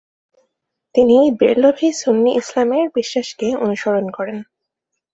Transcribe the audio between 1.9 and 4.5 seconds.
সুন্নি ইসলামের বিশ্বাসকে অনুসরণ করেন।